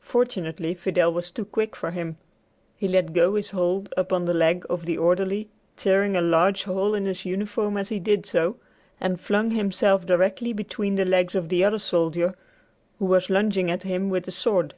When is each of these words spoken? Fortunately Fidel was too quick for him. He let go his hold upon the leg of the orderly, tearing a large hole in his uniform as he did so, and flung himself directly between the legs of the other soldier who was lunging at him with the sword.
Fortunately 0.00 0.72
Fidel 0.72 1.12
was 1.12 1.30
too 1.30 1.44
quick 1.44 1.76
for 1.76 1.90
him. 1.90 2.16
He 2.78 2.88
let 2.88 3.12
go 3.12 3.34
his 3.34 3.50
hold 3.50 3.92
upon 3.94 4.24
the 4.24 4.32
leg 4.32 4.64
of 4.70 4.86
the 4.86 4.96
orderly, 4.96 5.50
tearing 5.76 6.16
a 6.16 6.22
large 6.22 6.62
hole 6.62 6.94
in 6.94 7.04
his 7.04 7.26
uniform 7.26 7.76
as 7.76 7.90
he 7.90 8.00
did 8.00 8.24
so, 8.24 8.56
and 9.02 9.20
flung 9.20 9.50
himself 9.50 10.06
directly 10.06 10.54
between 10.54 10.94
the 10.96 11.04
legs 11.04 11.34
of 11.34 11.50
the 11.50 11.62
other 11.62 11.78
soldier 11.78 12.34
who 12.98 13.04
was 13.04 13.28
lunging 13.28 13.70
at 13.70 13.82
him 13.82 14.08
with 14.08 14.24
the 14.24 14.30
sword. 14.30 14.72